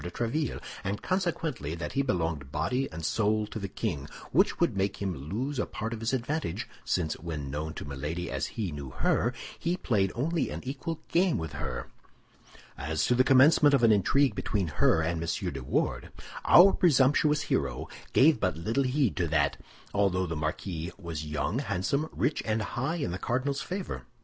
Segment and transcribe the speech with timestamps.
[0.03, 4.75] de Tréville, and consequently, that he belonged body and soul to the king; which would
[4.75, 8.71] make him lose a part of his advantage, since when known to Milady as he
[8.71, 11.85] knew her, he played only an equal game with her.
[12.75, 15.53] As to the commencement of an intrigue between her and M.
[15.53, 16.07] de Wardes,
[16.45, 19.55] our presumptuous hero gave but little heed to that,
[19.93, 24.07] although the marquis was young, handsome, rich, and high in the cardinal's favor.